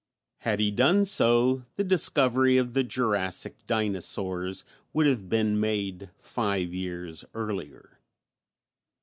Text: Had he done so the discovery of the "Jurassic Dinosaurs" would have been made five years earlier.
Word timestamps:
Had 0.39 0.59
he 0.59 0.71
done 0.71 1.05
so 1.05 1.65
the 1.75 1.83
discovery 1.83 2.57
of 2.57 2.73
the 2.73 2.83
"Jurassic 2.83 3.67
Dinosaurs" 3.67 4.65
would 4.93 5.05
have 5.05 5.29
been 5.29 5.59
made 5.59 6.09
five 6.17 6.73
years 6.73 7.23
earlier. 7.35 7.99